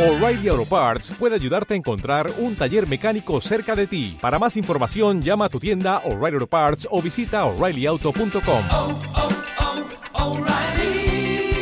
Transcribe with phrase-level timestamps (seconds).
[0.00, 4.16] O'Reilly Auto Parts puede ayudarte a encontrar un taller mecánico cerca de ti.
[4.18, 8.64] Para más información, llama a tu tienda O'Reilly Auto Parts o visita oreillyauto.com.
[8.70, 8.98] oh,
[10.14, 11.52] oh, O'Reilly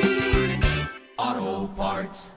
[1.17, 2.35] Auto Parts.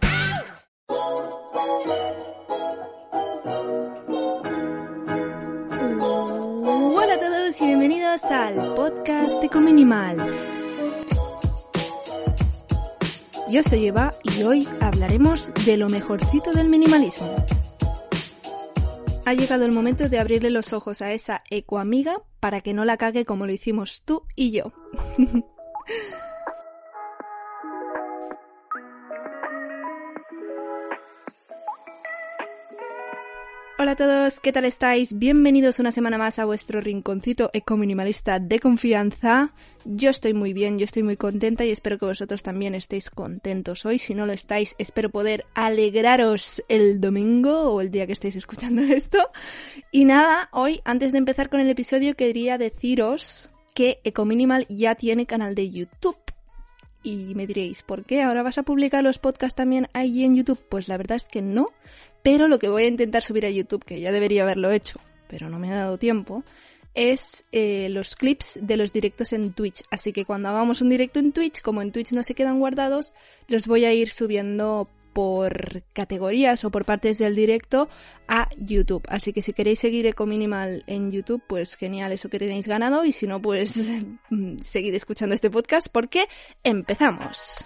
[6.96, 10.51] Hola a todos y bienvenidos al podcast Ecominimal.
[13.52, 17.36] Yo soy Eva y hoy hablaremos de lo mejorcito del minimalismo.
[19.26, 22.96] Ha llegado el momento de abrirle los ojos a esa ecoamiga para que no la
[22.96, 24.72] cague como lo hicimos tú y yo.
[33.92, 35.20] Hola a todos, ¿qué tal estáis?
[35.20, 39.52] Bienvenidos una semana más a vuestro rinconcito ecominimalista de confianza.
[39.84, 43.86] Yo estoy muy bien, yo estoy muy contenta y espero que vosotros también estéis contentos
[43.86, 43.98] hoy.
[43.98, 48.82] Si no lo estáis, espero poder alegraros el domingo o el día que estéis escuchando
[48.94, 49.30] esto.
[49.92, 55.26] Y nada, hoy, antes de empezar con el episodio, quería deciros que Ecominimal ya tiene
[55.26, 56.16] canal de YouTube.
[57.04, 58.22] Y me diréis, ¿por qué?
[58.22, 60.64] ¿Ahora vas a publicar los podcasts también ahí en YouTube?
[60.70, 61.72] Pues la verdad es que no,
[62.24, 65.50] pero lo que voy a intentar subir a YouTube, que ya debería haberlo hecho, pero
[65.50, 66.44] no me ha dado tiempo,
[66.94, 69.84] es eh, los clips de los directos en Twitch.
[69.90, 73.14] Así que cuando hagamos un directo en Twitch, como en Twitch no se quedan guardados,
[73.48, 77.90] los voy a ir subiendo por categorías o por partes del directo
[78.28, 79.04] a YouTube.
[79.10, 83.06] Así que si queréis seguir Ecominimal en YouTube, pues genial, eso que tenéis ganado.
[83.06, 83.74] Y si no, pues
[84.62, 86.28] seguid escuchando este podcast porque
[86.64, 87.66] empezamos.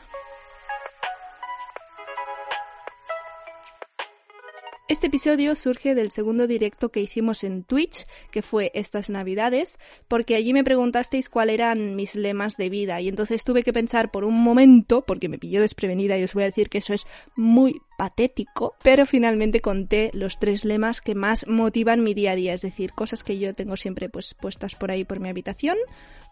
[4.88, 10.36] Este episodio surge del segundo directo que hicimos en Twitch, que fue estas navidades, porque
[10.36, 13.02] allí me preguntasteis cuáles eran mis lemas de vida.
[13.02, 16.44] Y entonces tuve que pensar por un momento, porque me pilló desprevenida y os voy
[16.44, 21.48] a decir que eso es muy patético, pero finalmente conté los tres lemas que más
[21.48, 24.92] motivan mi día a día, es decir, cosas que yo tengo siempre pues puestas por
[24.92, 25.78] ahí por mi habitación,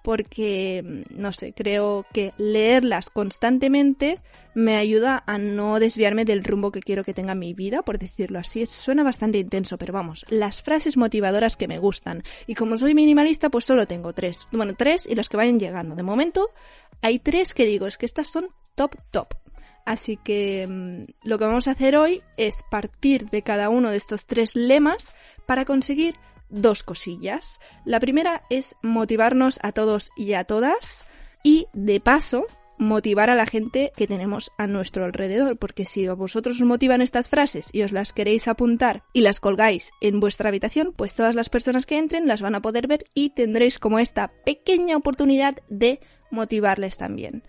[0.04, 4.20] porque no sé, creo que leerlas constantemente
[4.54, 8.38] me ayuda a no desviarme del rumbo que quiero que tenga mi vida, por decirlo
[8.38, 8.66] así.
[8.66, 12.22] Suena bastante intenso, pero vamos, las frases motivadoras que me gustan.
[12.46, 14.46] Y como soy minimalista, pues solo tengo tres.
[14.52, 15.96] Bueno, tres y los que vayan llegando.
[15.96, 16.52] De momento,
[17.02, 19.34] hay tres que digo, es que estas son top top.
[19.86, 23.98] Así que mmm, lo que vamos a hacer hoy es partir de cada uno de
[23.98, 25.14] estos tres lemas
[25.46, 26.16] para conseguir
[26.54, 27.60] dos cosillas.
[27.84, 31.06] La primera es motivarnos a todos y a todas
[31.44, 32.46] y de paso
[32.78, 37.02] motivar a la gente que tenemos a nuestro alrededor, porque si a vosotros os motivan
[37.02, 41.36] estas frases y os las queréis apuntar y las colgáis en vuestra habitación, pues todas
[41.36, 45.58] las personas que entren las van a poder ver y tendréis como esta pequeña oportunidad
[45.70, 46.00] de
[46.32, 47.44] motivarles también.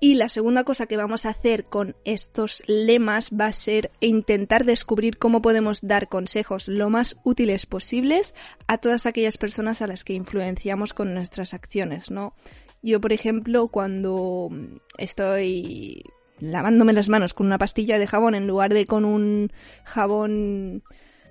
[0.00, 4.64] Y la segunda cosa que vamos a hacer con estos lemas va a ser intentar
[4.64, 8.34] descubrir cómo podemos dar consejos lo más útiles posibles
[8.68, 12.34] a todas aquellas personas a las que influenciamos con nuestras acciones, ¿no?
[12.80, 14.50] Yo, por ejemplo, cuando
[14.98, 16.04] estoy
[16.38, 19.50] lavándome las manos con una pastilla de jabón en lugar de con un
[19.82, 20.84] jabón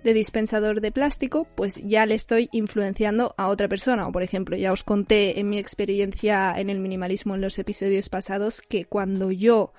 [0.07, 4.07] de dispensador de plástico, pues ya le estoy influenciando a otra persona.
[4.07, 8.07] O por ejemplo, ya os conté en mi experiencia en el minimalismo en los episodios
[8.07, 9.73] pasados que cuando yo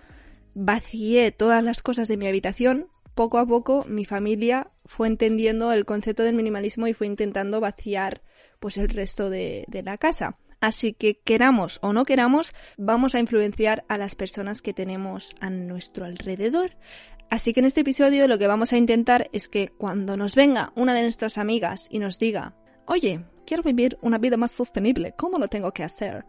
[0.52, 5.86] vacié todas las cosas de mi habitación, poco a poco mi familia fue entendiendo el
[5.86, 8.20] concepto del minimalismo y fue intentando vaciar
[8.60, 10.36] pues el resto de, de la casa.
[10.60, 15.48] Así que queramos o no queramos, vamos a influenciar a las personas que tenemos a
[15.48, 16.72] nuestro alrededor.
[17.30, 20.72] Así que en este episodio lo que vamos a intentar es que cuando nos venga
[20.74, 22.54] una de nuestras amigas y nos diga,
[22.86, 26.24] oye, quiero vivir una vida más sostenible, ¿cómo lo tengo que hacer?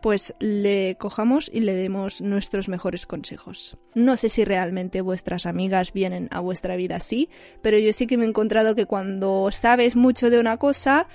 [0.00, 3.76] Pues le cojamos y le demos nuestros mejores consejos.
[3.94, 7.28] No sé si realmente vuestras amigas vienen a vuestra vida así,
[7.60, 11.08] pero yo sí que me he encontrado que cuando sabes mucho de una cosa,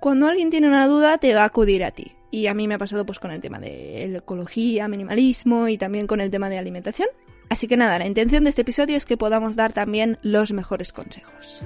[0.00, 2.12] cuando alguien tiene una duda te va a acudir a ti.
[2.30, 6.06] Y a mí me ha pasado pues con el tema de ecología, minimalismo y también
[6.06, 7.08] con el tema de alimentación.
[7.52, 10.90] Así que nada, la intención de este episodio es que podamos dar también los mejores
[10.90, 11.60] consejos.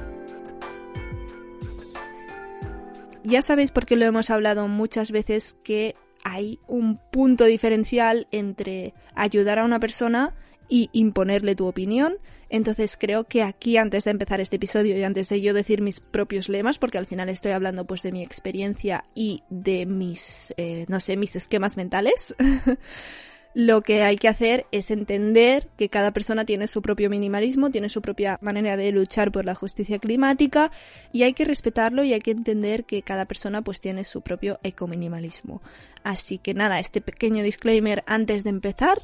[3.23, 5.95] Ya sabéis por qué lo hemos hablado muchas veces que
[6.25, 10.35] hay un punto diferencial entre ayudar a una persona
[10.69, 12.17] y imponerle tu opinión.
[12.49, 16.01] Entonces creo que aquí antes de empezar este episodio y antes de yo decir mis
[16.01, 20.85] propios lemas, porque al final estoy hablando pues de mi experiencia y de mis, eh,
[20.89, 22.35] no sé, mis esquemas mentales,
[23.57, 27.89] lo que hay que hacer es entender que cada persona tiene su propio minimalismo, tiene
[27.89, 30.71] su propia manera de luchar por la justicia climática
[31.11, 34.61] y hay que respetarlo y hay que entender que cada persona pues tiene su propio
[34.63, 35.63] ecominimalismo.
[36.05, 39.01] Así que nada, este pequeño disclaimer antes de empezar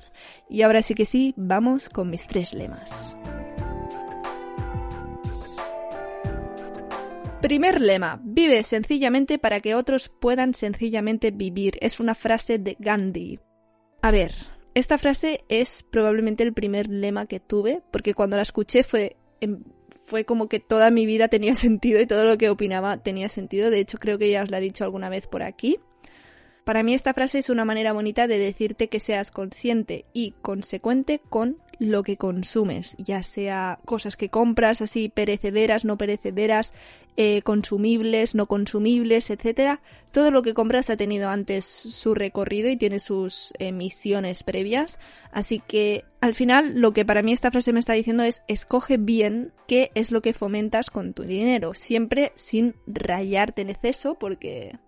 [0.51, 3.17] y ahora sí que sí, vamos con mis tres lemas.
[7.41, 11.79] Primer lema, vive sencillamente para que otros puedan sencillamente vivir.
[11.81, 13.41] Es una frase de Gandhi.
[14.03, 14.33] A ver,
[14.75, 19.17] esta frase es probablemente el primer lema que tuve, porque cuando la escuché fue,
[20.05, 23.71] fue como que toda mi vida tenía sentido y todo lo que opinaba tenía sentido.
[23.71, 25.79] De hecho, creo que ya os la he dicho alguna vez por aquí.
[26.65, 31.21] Para mí esta frase es una manera bonita de decirte que seas consciente y consecuente
[31.29, 36.73] con lo que consumes, ya sea cosas que compras así perecederas, no perecederas,
[37.17, 39.83] eh, consumibles, no consumibles, etcétera.
[40.13, 44.99] Todo lo que compras ha tenido antes su recorrido y tiene sus emisiones previas.
[45.31, 48.97] Así que al final lo que para mí esta frase me está diciendo es escoge
[48.97, 54.79] bien qué es lo que fomentas con tu dinero, siempre sin rayarte en exceso porque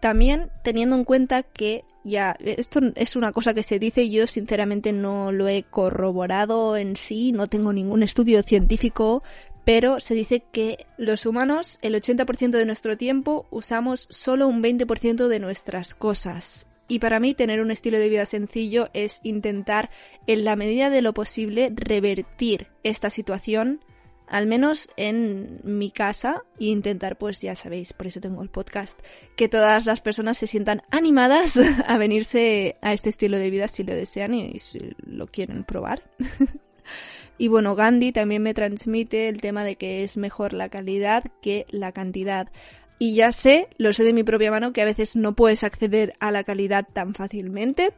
[0.00, 4.92] también teniendo en cuenta que ya esto es una cosa que se dice yo sinceramente
[4.92, 9.22] no lo he corroborado en sí, no tengo ningún estudio científico,
[9.64, 15.26] pero se dice que los humanos el 80% de nuestro tiempo usamos solo un 20%
[15.26, 16.68] de nuestras cosas.
[16.88, 19.90] Y para mí tener un estilo de vida sencillo es intentar
[20.28, 23.80] en la medida de lo posible revertir esta situación
[24.26, 28.98] al menos en mi casa, e intentar, pues ya sabéis, por eso tengo el podcast,
[29.36, 33.84] que todas las personas se sientan animadas a venirse a este estilo de vida si
[33.84, 36.02] lo desean y si lo quieren probar.
[37.38, 41.66] y bueno, Gandhi también me transmite el tema de que es mejor la calidad que
[41.70, 42.50] la cantidad.
[42.98, 46.14] Y ya sé, lo sé de mi propia mano, que a veces no puedes acceder
[46.18, 47.92] a la calidad tan fácilmente,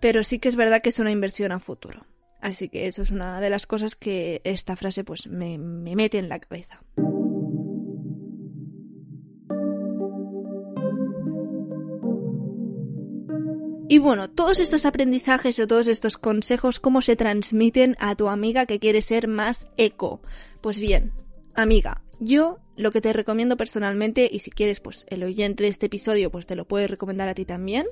[0.00, 2.04] pero sí que es verdad que es una inversión a futuro.
[2.40, 6.18] Así que eso es una de las cosas que esta frase pues me, me mete
[6.18, 6.80] en la cabeza.
[13.90, 18.66] Y bueno, todos estos aprendizajes o todos estos consejos, ¿cómo se transmiten a tu amiga
[18.66, 20.20] que quiere ser más eco?
[20.60, 21.12] Pues bien,
[21.54, 25.86] amiga, yo lo que te recomiendo personalmente, y si quieres, pues el oyente de este
[25.86, 27.86] episodio, pues te lo puede recomendar a ti también,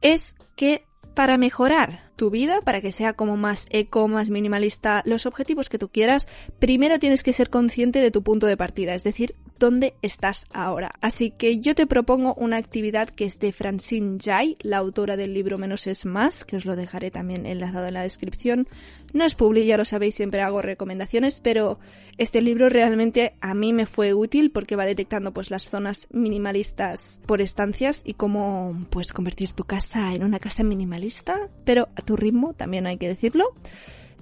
[0.00, 5.26] es que para mejorar tu vida, para que sea como más eco, más minimalista, los
[5.26, 6.28] objetivos que tú quieras,
[6.58, 10.90] primero tienes que ser consciente de tu punto de partida, es decir, dónde estás ahora.
[11.00, 15.34] Así que yo te propongo una actividad que es de Francine Jai, la autora del
[15.34, 18.66] libro Menos es más, que os lo dejaré también enlazado en la descripción.
[19.12, 21.78] No es publi, ya lo sabéis, siempre hago recomendaciones, pero
[22.16, 27.20] este libro realmente a mí me fue útil porque va detectando pues las zonas minimalistas
[27.26, 32.16] por estancias y cómo pues convertir tu casa en una casa minimalista, pero a tu
[32.16, 33.54] ritmo, también hay que decirlo.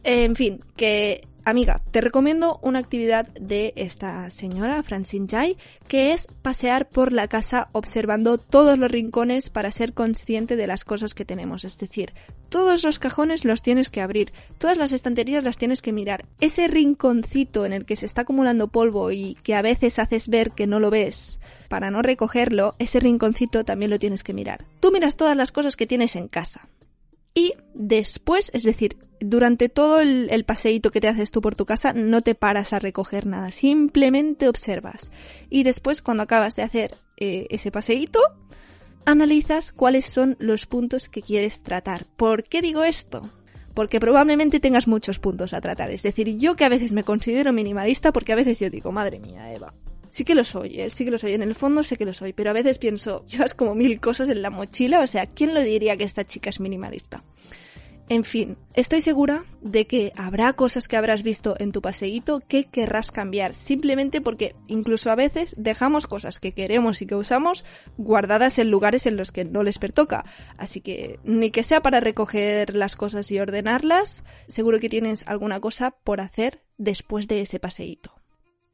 [0.02, 5.56] En fin, que amiga, te recomiendo una actividad de esta señora, Francine Jai,
[5.86, 10.84] que es pasear por la casa observando todos los rincones para ser consciente de las
[10.84, 11.64] cosas que tenemos.
[11.64, 12.12] Es decir,
[12.48, 16.24] todos los cajones los tienes que abrir, todas las estanterías las tienes que mirar.
[16.40, 20.52] Ese rinconcito en el que se está acumulando polvo y que a veces haces ver
[20.52, 24.64] que no lo ves, para no recogerlo, ese rinconcito también lo tienes que mirar.
[24.80, 26.68] Tú miras todas las cosas que tienes en casa.
[27.34, 31.92] Y después, es decir, durante todo el, paseíto que te haces tú por tu casa,
[31.92, 35.10] no te paras a recoger nada, simplemente observas.
[35.50, 38.20] Y después, cuando acabas de hacer eh, ese paseíto,
[39.04, 42.06] analizas cuáles son los puntos que quieres tratar.
[42.16, 43.22] ¿Por qué digo esto?
[43.74, 45.90] Porque probablemente tengas muchos puntos a tratar.
[45.90, 49.20] Es decir, yo que a veces me considero minimalista, porque a veces yo digo, madre
[49.20, 49.72] mía, Eva,
[50.10, 50.90] sí que lo soy, ¿eh?
[50.90, 53.24] sí que lo soy, en el fondo sé que lo soy, pero a veces pienso,
[53.26, 56.50] llevas como mil cosas en la mochila, o sea, ¿quién lo diría que esta chica
[56.50, 57.22] es minimalista?
[58.10, 62.64] En fin, estoy segura de que habrá cosas que habrás visto en tu paseíto que
[62.64, 67.66] querrás cambiar, simplemente porque incluso a veces dejamos cosas que queremos y que usamos
[67.98, 70.24] guardadas en lugares en los que no les pertoca.
[70.56, 75.60] Así que ni que sea para recoger las cosas y ordenarlas, seguro que tienes alguna
[75.60, 78.17] cosa por hacer después de ese paseíto.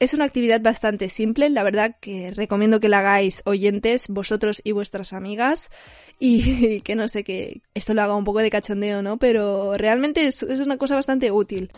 [0.00, 4.72] Es una actividad bastante simple, la verdad que recomiendo que la hagáis oyentes, vosotros y
[4.72, 5.70] vuestras amigas,
[6.18, 9.18] y que no sé, que esto lo haga un poco de cachondeo, ¿no?
[9.18, 11.70] Pero realmente es, es una cosa bastante útil.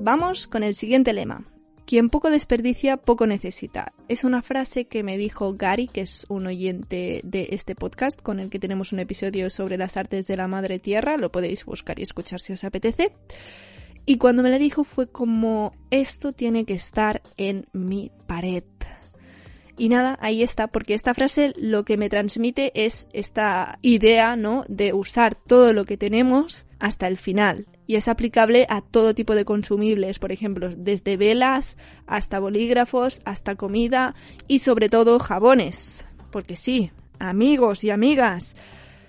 [0.00, 1.51] Vamos con el siguiente lema.
[1.92, 3.92] Quien poco desperdicia, poco necesita.
[4.08, 8.40] Es una frase que me dijo Gary, que es un oyente de este podcast, con
[8.40, 11.18] el que tenemos un episodio sobre las artes de la madre tierra.
[11.18, 13.12] Lo podéis buscar y escuchar si os apetece.
[14.06, 18.64] Y cuando me la dijo fue como, esto tiene que estar en mi pared.
[19.76, 24.64] Y nada, ahí está, porque esta frase lo que me transmite es esta idea, ¿no?
[24.66, 27.66] De usar todo lo que tenemos hasta el final.
[27.86, 33.56] Y es aplicable a todo tipo de consumibles, por ejemplo, desde velas hasta bolígrafos, hasta
[33.56, 34.14] comida
[34.48, 36.06] y sobre todo jabones.
[36.30, 38.56] Porque sí, amigos y amigas,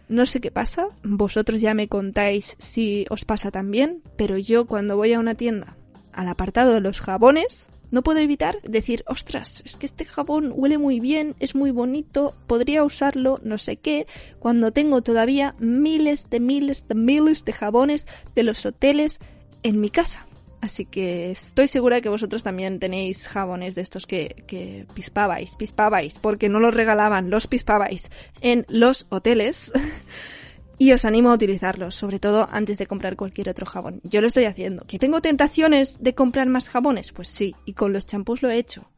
[0.09, 4.97] no sé qué pasa, vosotros ya me contáis si os pasa también, pero yo cuando
[4.97, 5.77] voy a una tienda
[6.11, 10.79] al apartado de los jabones, no puedo evitar decir, ostras, es que este jabón huele
[10.79, 14.07] muy bien, es muy bonito, podría usarlo, no sé qué,
[14.39, 19.19] cuando tengo todavía miles de miles de miles de jabones de los hoteles
[19.61, 20.25] en mi casa.
[20.59, 26.17] Así que estoy segura que vosotros también tenéis jabones de estos que, que pispabais, pispabais,
[26.17, 28.09] porque no los regalaban, los pispabais
[28.41, 29.71] en los hoteles.
[30.83, 34.01] y os animo a utilizarlos, sobre todo antes de comprar cualquier otro jabón.
[34.03, 34.83] Yo lo estoy haciendo.
[34.83, 37.13] ¿Que tengo tentaciones de comprar más jabones?
[37.13, 38.89] Pues sí, y con los champús lo he hecho.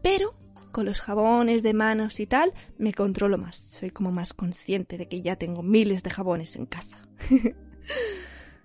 [0.00, 0.36] Pero
[0.70, 3.56] con los jabones de manos y tal, me controlo más.
[3.56, 6.98] Soy como más consciente de que ya tengo miles de jabones en casa.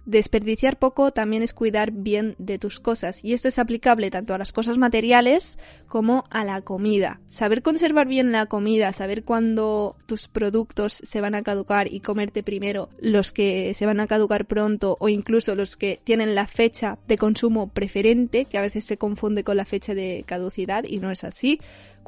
[0.09, 4.39] Desperdiciar poco también es cuidar bien de tus cosas y esto es aplicable tanto a
[4.39, 7.21] las cosas materiales como a la comida.
[7.27, 12.41] Saber conservar bien la comida, saber cuándo tus productos se van a caducar y comerte
[12.41, 16.97] primero los que se van a caducar pronto o incluso los que tienen la fecha
[17.07, 21.11] de consumo preferente, que a veces se confunde con la fecha de caducidad y no
[21.11, 21.59] es así.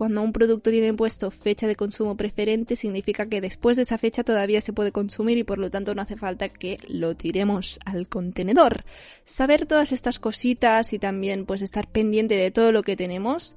[0.01, 4.23] Cuando un producto tiene puesto fecha de consumo preferente, significa que después de esa fecha
[4.23, 8.07] todavía se puede consumir y por lo tanto no hace falta que lo tiremos al
[8.07, 8.83] contenedor.
[9.25, 13.55] Saber todas estas cositas y también pues estar pendiente de todo lo que tenemos,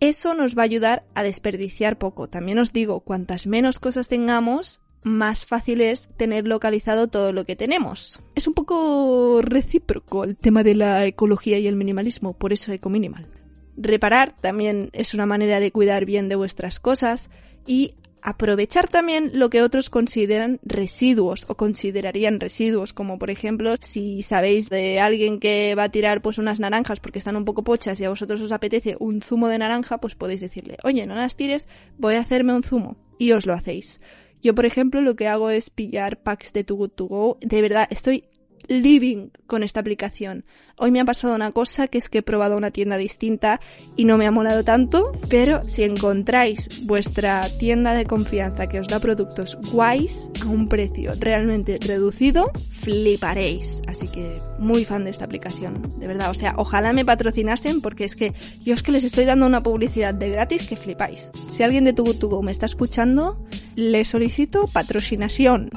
[0.00, 2.26] eso nos va a ayudar a desperdiciar poco.
[2.26, 7.54] También os digo, cuantas menos cosas tengamos, más fácil es tener localizado todo lo que
[7.54, 8.20] tenemos.
[8.34, 13.43] Es un poco recíproco el tema de la ecología y el minimalismo, por eso ecominimal.
[13.76, 17.30] Reparar también es una manera de cuidar bien de vuestras cosas
[17.66, 24.22] y aprovechar también lo que otros consideran residuos o considerarían residuos, como por ejemplo si
[24.22, 28.00] sabéis de alguien que va a tirar pues unas naranjas porque están un poco pochas
[28.00, 31.36] y a vosotros os apetece un zumo de naranja, pues podéis decirle, oye, no las
[31.36, 34.00] tires, voy a hacerme un zumo y os lo hacéis.
[34.44, 37.38] Yo, por ejemplo, lo que hago es pillar packs de Too Good To Go.
[37.40, 38.24] De verdad, estoy
[38.68, 40.44] living con esta aplicación.
[40.76, 43.60] Hoy me ha pasado una cosa que es que he probado una tienda distinta
[43.96, 48.88] y no me ha molado tanto, pero si encontráis vuestra tienda de confianza que os
[48.88, 52.50] da productos guays a un precio realmente reducido,
[52.82, 53.82] fliparéis.
[53.86, 56.30] Así que muy fan de esta aplicación, de verdad.
[56.30, 58.32] O sea, ojalá me patrocinasen porque es que
[58.64, 61.30] yo es que les estoy dando una publicidad de gratis que flipáis.
[61.48, 63.38] Si alguien de Tugu me está escuchando,
[63.76, 65.70] le solicito patrocinación.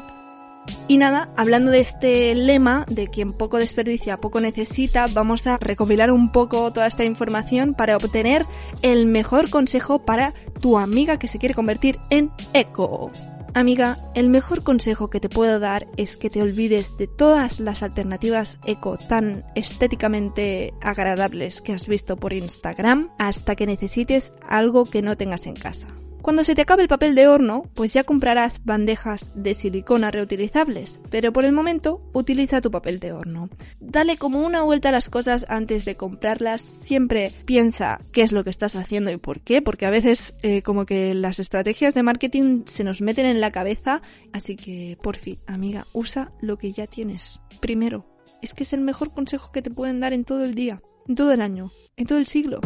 [0.88, 6.12] Y nada, hablando de este lema de quien poco desperdicia, poco necesita, vamos a recopilar
[6.12, 8.46] un poco toda esta información para obtener
[8.82, 13.12] el mejor consejo para tu amiga que se quiere convertir en eco.
[13.54, 17.82] Amiga, el mejor consejo que te puedo dar es que te olvides de todas las
[17.82, 25.02] alternativas eco tan estéticamente agradables que has visto por Instagram hasta que necesites algo que
[25.02, 25.88] no tengas en casa.
[26.28, 31.00] Cuando se te acabe el papel de horno, pues ya comprarás bandejas de silicona reutilizables,
[31.10, 33.48] pero por el momento utiliza tu papel de horno.
[33.80, 38.44] Dale como una vuelta a las cosas antes de comprarlas, siempre piensa qué es lo
[38.44, 42.04] que estás haciendo y por qué, porque a veces eh, como que las estrategias de
[42.04, 44.02] marketing se nos meten en la cabeza,
[44.34, 47.42] así que por fin, amiga, usa lo que ya tienes.
[47.62, 48.06] Primero,
[48.42, 51.16] es que es el mejor consejo que te pueden dar en todo el día, en
[51.16, 52.60] todo el año, en todo el siglo.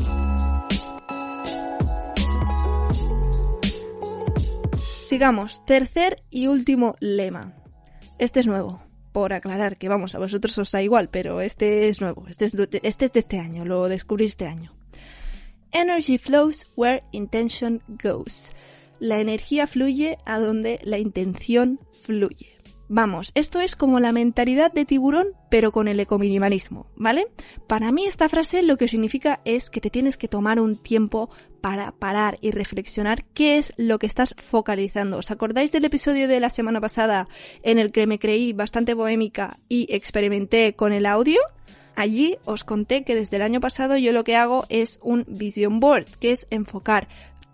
[5.12, 7.54] Sigamos, tercer y último lema.
[8.18, 12.00] Este es nuevo, por aclarar que vamos, a vosotros os da igual, pero este es
[12.00, 14.74] nuevo, este es, este es de este año, lo descubrí este año.
[15.74, 18.54] Energy flows where intention goes.
[19.00, 22.62] La energía fluye a donde la intención fluye.
[22.88, 27.28] Vamos, esto es como la mentalidad de tiburón, pero con el ecominimalismo, ¿vale?
[27.68, 31.30] Para mí esta frase lo que significa es que te tienes que tomar un tiempo
[31.62, 35.18] para parar y reflexionar qué es lo que estás focalizando.
[35.18, 37.28] ¿Os acordáis del episodio de la semana pasada
[37.64, 41.40] en el que me creí bastante bohémica y experimenté con el audio?
[41.96, 45.80] Allí os conté que desde el año pasado yo lo que hago es un vision
[45.80, 47.08] board, que es enfocar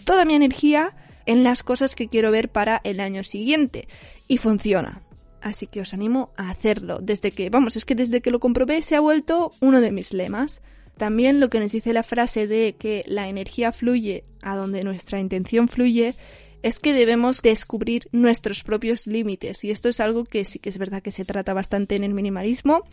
[0.06, 0.96] toda mi energía
[1.26, 3.88] en las cosas que quiero ver para el año siguiente.
[4.28, 5.02] Y funciona.
[5.42, 7.00] Así que os animo a hacerlo.
[7.02, 10.14] Desde que, vamos, es que desde que lo comprobé se ha vuelto uno de mis
[10.14, 10.62] lemas.
[10.98, 15.20] También lo que nos dice la frase de que la energía fluye a donde nuestra
[15.20, 16.16] intención fluye
[16.63, 19.63] es que debemos descubrir nuestros propios límites.
[19.63, 22.13] Y esto es algo que sí que es verdad que se trata bastante en el
[22.13, 22.84] minimalismo.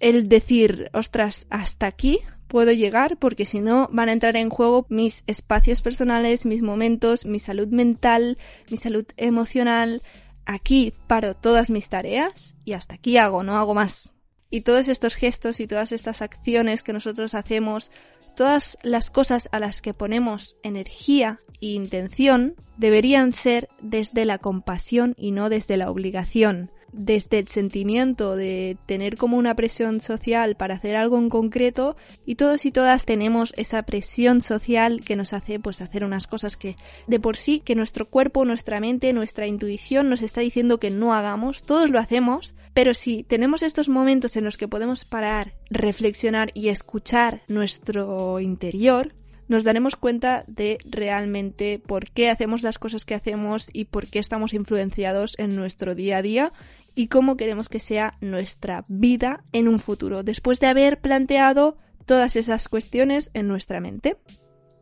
[0.00, 4.86] El decir, ostras, hasta aquí puedo llegar porque si no van a entrar en juego
[4.88, 8.38] mis espacios personales, mis momentos, mi salud mental,
[8.70, 10.02] mi salud emocional,
[10.44, 14.15] aquí paro todas mis tareas y hasta aquí hago, no hago más.
[14.50, 17.90] Y todos estos gestos y todas estas acciones que nosotros hacemos,
[18.36, 25.14] todas las cosas a las que ponemos energía e intención, deberían ser desde la compasión
[25.16, 26.70] y no desde la obligación.
[26.96, 32.36] Desde el sentimiento de tener como una presión social para hacer algo en concreto y
[32.36, 36.76] todos y todas tenemos esa presión social que nos hace pues hacer unas cosas que
[37.06, 41.14] de por sí que nuestro cuerpo, nuestra mente, nuestra intuición nos está diciendo que no
[41.14, 46.50] hagamos, todos lo hacemos, pero si tenemos estos momentos en los que podemos parar, reflexionar
[46.54, 49.12] y escuchar nuestro interior,
[49.48, 54.18] nos daremos cuenta de realmente por qué hacemos las cosas que hacemos y por qué
[54.18, 56.52] estamos influenciados en nuestro día a día
[56.96, 61.76] y cómo queremos que sea nuestra vida en un futuro, después de haber planteado
[62.06, 64.16] todas esas cuestiones en nuestra mente.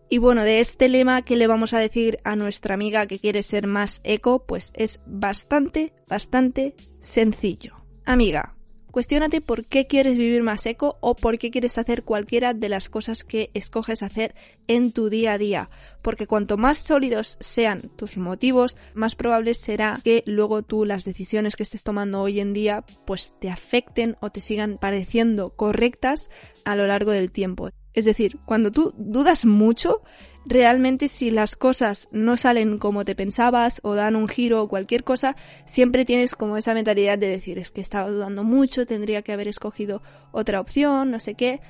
[0.09, 3.43] Y bueno, de este lema que le vamos a decir a nuestra amiga que quiere
[3.43, 7.85] ser más eco, pues es bastante, bastante sencillo.
[8.05, 8.54] Amiga,
[8.95, 12.89] Cuestiónate por qué quieres vivir más eco o por qué quieres hacer cualquiera de las
[12.89, 14.37] cosas que escoges hacer
[14.69, 15.69] en tu día a día.
[16.01, 21.57] Porque cuanto más sólidos sean tus motivos, más probable será que luego tú las decisiones
[21.57, 26.31] que estés tomando hoy en día pues te afecten o te sigan pareciendo correctas
[26.65, 27.71] a lo largo del tiempo.
[27.95, 30.03] Es decir, cuando tú dudas mucho,
[30.45, 35.05] realmente si las cosas no salen como te pensabas o dan un giro o cualquier
[35.05, 39.33] cosa, siempre tienes como esa mentalidad de decir es que estaba dudando mucho, tendría que
[39.33, 41.61] haber escogido otra opción, no sé qué.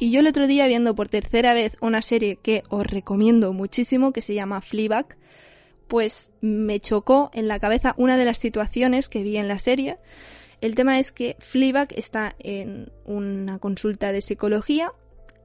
[0.00, 4.12] Y yo el otro día viendo por tercera vez una serie que os recomiendo muchísimo
[4.12, 5.18] que se llama Fleabag,
[5.86, 9.98] pues me chocó en la cabeza una de las situaciones que vi en la serie.
[10.60, 14.92] El tema es que Fleabag está en una consulta de psicología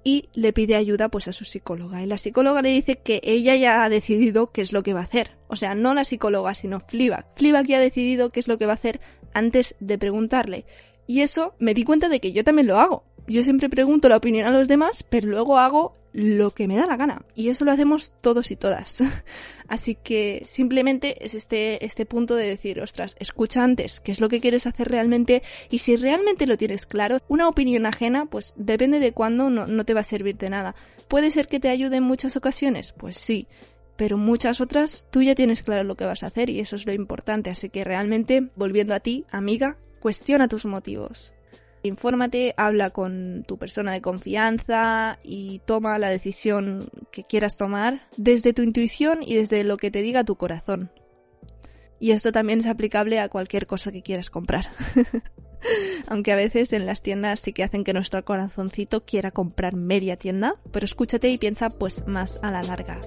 [0.03, 2.01] y le pide ayuda pues a su psicóloga.
[2.01, 5.01] Y la psicóloga le dice que ella ya ha decidido qué es lo que va
[5.01, 5.31] a hacer.
[5.47, 7.25] O sea, no la psicóloga, sino Fleabag.
[7.35, 8.99] Fleabag ya ha decidido qué es lo que va a hacer
[9.33, 10.65] antes de preguntarle.
[11.07, 13.03] Y eso me di cuenta de que yo también lo hago.
[13.27, 16.85] Yo siempre pregunto la opinión a los demás, pero luego hago lo que me da
[16.85, 17.25] la gana.
[17.35, 19.03] Y eso lo hacemos todos y todas.
[19.67, 24.29] Así que simplemente es este, este punto de decir, ostras, escucha antes qué es lo
[24.29, 28.99] que quieres hacer realmente y si realmente lo tienes claro, una opinión ajena, pues depende
[28.99, 30.75] de cuándo no, no te va a servir de nada.
[31.07, 32.93] ¿Puede ser que te ayude en muchas ocasiones?
[32.93, 33.47] Pues sí.
[33.95, 36.85] Pero muchas otras tú ya tienes claro lo que vas a hacer y eso es
[36.85, 37.49] lo importante.
[37.49, 41.33] Así que realmente, volviendo a ti, amiga, cuestiona tus motivos.
[41.83, 48.53] Infórmate, habla con tu persona de confianza y toma la decisión que quieras tomar desde
[48.53, 50.91] tu intuición y desde lo que te diga tu corazón.
[51.99, 54.67] Y esto también es aplicable a cualquier cosa que quieras comprar.
[56.07, 60.15] Aunque a veces en las tiendas sí que hacen que nuestro corazoncito quiera comprar media
[60.15, 62.99] tienda, pero escúchate y piensa pues más a la larga.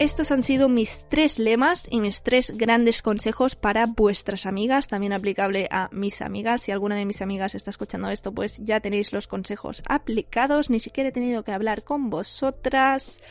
[0.00, 5.12] Estos han sido mis tres lemas y mis tres grandes consejos para vuestras amigas, también
[5.12, 6.62] aplicable a mis amigas.
[6.62, 10.70] Si alguna de mis amigas está escuchando esto, pues ya tenéis los consejos aplicados.
[10.70, 13.22] Ni siquiera he tenido que hablar con vosotras.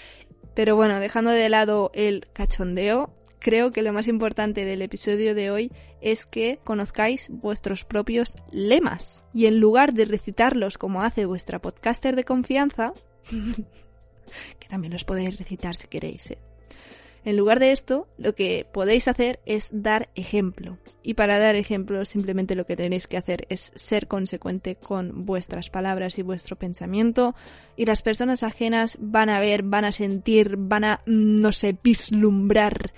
[0.53, 5.49] Pero bueno, dejando de lado el cachondeo, creo que lo más importante del episodio de
[5.49, 9.25] hoy es que conozcáis vuestros propios lemas.
[9.33, 12.93] Y en lugar de recitarlos como hace vuestra podcaster de confianza,
[14.59, 16.37] que también los podéis recitar si queréis, ¿eh?
[17.25, 20.77] En lugar de esto, lo que podéis hacer es dar ejemplo.
[21.03, 25.69] Y para dar ejemplo, simplemente lo que tenéis que hacer es ser consecuente con vuestras
[25.69, 27.35] palabras y vuestro pensamiento.
[27.75, 31.75] Y las personas ajenas van a ver, van a sentir, van a, mm, no sé,
[31.83, 32.93] vislumbrar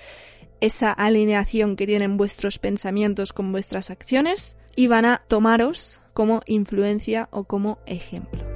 [0.60, 7.28] esa alineación que tienen vuestros pensamientos con vuestras acciones y van a tomaros como influencia
[7.32, 8.51] o como ejemplo.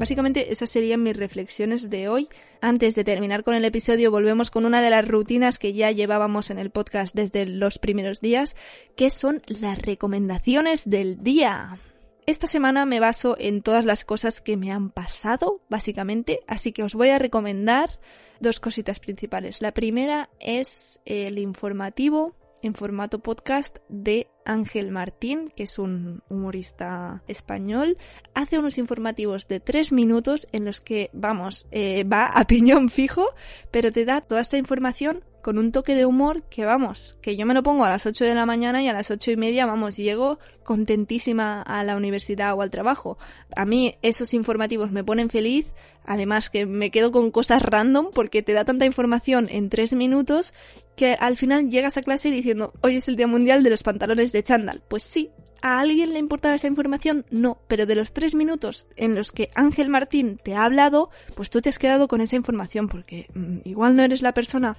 [0.00, 2.30] Básicamente esas serían mis reflexiones de hoy.
[2.62, 6.48] Antes de terminar con el episodio volvemos con una de las rutinas que ya llevábamos
[6.48, 8.56] en el podcast desde los primeros días,
[8.96, 11.78] que son las recomendaciones del día.
[12.24, 16.82] Esta semana me baso en todas las cosas que me han pasado, básicamente, así que
[16.82, 18.00] os voy a recomendar
[18.40, 19.60] dos cositas principales.
[19.60, 27.22] La primera es el informativo en formato podcast de Ángel Martín, que es un humorista
[27.28, 27.98] español,
[28.34, 33.26] hace unos informativos de tres minutos en los que, vamos, eh, va a piñón fijo,
[33.70, 37.46] pero te da toda esta información con un toque de humor que vamos, que yo
[37.46, 39.66] me lo pongo a las 8 de la mañana y a las ocho y media,
[39.66, 43.18] vamos, llego contentísima a la universidad o al trabajo.
[43.56, 45.72] A mí esos informativos me ponen feliz,
[46.04, 50.54] además que me quedo con cosas random porque te da tanta información en tres minutos
[50.96, 54.32] que al final llegas a clase diciendo, hoy es el Día Mundial de los Pantalones
[54.32, 54.82] de Chándal.
[54.88, 55.30] Pues sí,
[55.62, 57.26] ¿A alguien le importaba esa información?
[57.30, 61.50] No, pero de los tres minutos en los que Ángel Martín te ha hablado, pues
[61.50, 64.76] tú te has quedado con esa información porque mm, igual no eres la persona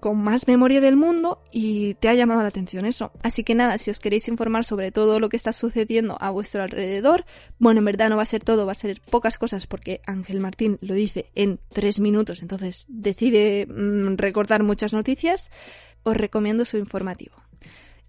[0.00, 3.12] con más memoria del mundo y te ha llamado la atención eso.
[3.22, 6.62] Así que nada, si os queréis informar sobre todo lo que está sucediendo a vuestro
[6.62, 7.24] alrededor,
[7.58, 10.40] bueno, en verdad no va a ser todo, va a ser pocas cosas porque Ángel
[10.40, 15.50] Martín lo dice en tres minutos, entonces decide mm, recortar muchas noticias,
[16.02, 17.34] os recomiendo su informativo.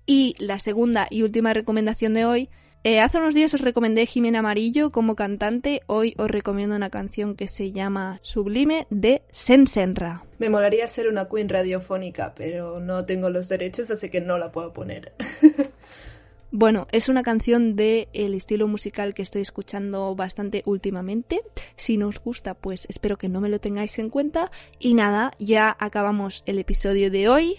[0.06, 2.50] Y la segunda y última recomendación de hoy
[2.84, 7.36] eh, hace unos días os recomendé Jimena Amarillo como cantante, hoy os recomiendo una canción
[7.36, 10.24] que se llama Sublime de Sensenra.
[10.38, 14.52] Me molaría ser una queen radiofónica, pero no tengo los derechos, así que no la
[14.52, 15.14] puedo poner.
[16.52, 21.42] Bueno, es una canción de el estilo musical que estoy escuchando bastante últimamente.
[21.76, 24.50] Si no os gusta, pues espero que no me lo tengáis en cuenta.
[24.80, 27.58] Y nada, ya acabamos el episodio de hoy.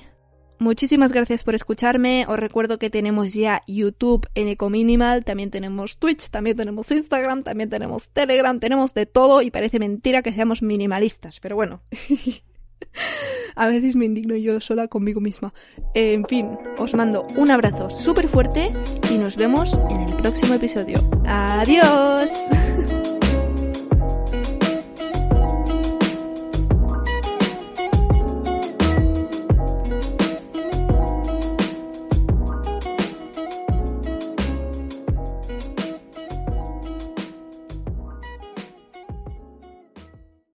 [0.60, 2.26] Muchísimas gracias por escucharme.
[2.28, 7.70] Os recuerdo que tenemos ya YouTube en Ecominimal, también tenemos Twitch, también tenemos Instagram, también
[7.70, 11.80] tenemos Telegram, tenemos de todo y parece mentira que seamos minimalistas, pero bueno.
[13.56, 15.54] A veces me indigno yo sola conmigo misma.
[15.94, 18.70] En fin, os mando un abrazo súper fuerte
[19.10, 20.98] y nos vemos en el próximo episodio.
[21.24, 22.30] Adiós.